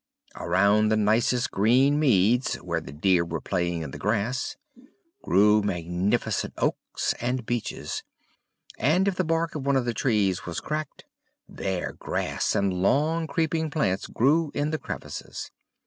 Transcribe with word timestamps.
Around 0.35 0.89
the 0.89 0.97
nicest 0.97 1.51
green 1.51 1.99
meads, 1.99 2.55
where 2.55 2.81
the 2.81 2.91
deer 2.91 3.23
were 3.23 3.39
playing 3.39 3.83
in 3.83 3.91
the 3.91 3.99
grass, 3.99 4.57
grew 5.21 5.61
magnificent 5.61 6.55
oaks 6.57 7.13
and 7.21 7.45
beeches; 7.45 8.01
and 8.79 9.07
if 9.07 9.13
the 9.13 9.23
bark 9.23 9.53
of 9.53 9.63
one 9.63 9.75
of 9.75 9.85
the 9.85 9.93
trees 9.93 10.43
was 10.47 10.59
cracked, 10.59 11.05
there 11.47 11.93
grass 11.99 12.55
and 12.55 12.73
long 12.73 13.27
creeping 13.27 13.69
plants 13.69 14.07
grew 14.07 14.49
in 14.55 14.71
the 14.71 14.79
crevices. 14.79 15.51